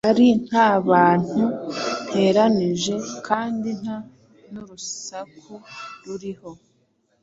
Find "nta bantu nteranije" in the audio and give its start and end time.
0.47-2.93